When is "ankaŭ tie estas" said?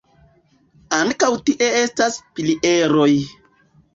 0.99-2.17